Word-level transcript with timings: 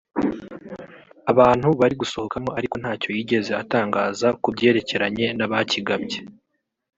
abantu 1.31 1.67
bari 1.79 1.95
gusohokamo 2.01 2.49
ariko 2.59 2.75
ntacyo 2.81 3.09
yigeze 3.15 3.51
atangaza 3.63 4.27
ku 4.41 4.47
byerekeranya 4.55 5.27
n’abakigabye 5.37 6.19